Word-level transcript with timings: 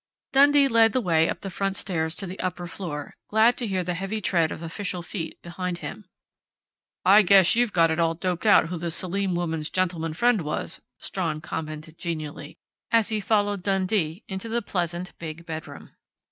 Dundee 0.31 0.67
led 0.67 0.93
the 0.93 0.99
way 0.99 1.29
up 1.29 1.41
the 1.41 1.51
front 1.51 1.77
stairs 1.77 2.15
to 2.15 2.25
the 2.25 2.39
upper 2.39 2.65
floor, 2.65 3.13
glad 3.27 3.55
to 3.57 3.67
hear 3.67 3.83
the 3.83 3.93
heavy 3.93 4.19
tread 4.19 4.51
of 4.51 4.63
official 4.63 5.03
feet 5.03 5.39
behind 5.43 5.77
him. 5.77 6.05
"I 7.05 7.21
guess 7.21 7.55
you've 7.55 7.71
got 7.71 7.91
it 7.91 7.99
all 7.99 8.15
doped 8.15 8.47
out 8.47 8.69
who 8.69 8.79
the 8.79 8.89
Selim 8.89 9.35
woman's 9.35 9.69
gentleman 9.69 10.13
friend 10.15 10.41
was," 10.41 10.81
Strawn 10.97 11.39
commented 11.39 11.99
genially, 11.99 12.57
as 12.89 13.09
he 13.09 13.19
followed 13.19 13.61
Dundee 13.61 14.23
into 14.27 14.49
the 14.49 14.63
pleasant, 14.63 15.13
big 15.19 15.45
bedroom. 15.45 15.91